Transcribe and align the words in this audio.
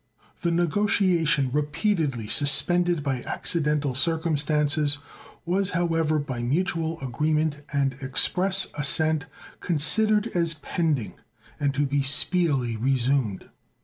The 0.41 0.49
negotiation, 0.49 1.51
repeatedly 1.51 2.25
suspended 2.25 3.03
by 3.03 3.21
accidental 3.21 3.93
circumstances, 3.93 4.97
was, 5.45 5.69
however, 5.77 6.17
by 6.17 6.41
mutual 6.41 6.99
agreement 7.01 7.57
and 7.71 7.93
express 8.01 8.65
assent, 8.73 9.25
considered 9.59 10.25
as 10.33 10.55
pending 10.55 11.17
and 11.59 11.71
to 11.75 11.85
be 11.85 12.01
speedily 12.01 12.75
resumed. 12.75 13.49